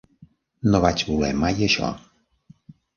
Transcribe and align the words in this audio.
'No 0.71 0.81
vaig 0.87 1.05
voler 1.11 1.31
mai 1.45 1.65
això'. 1.71 1.95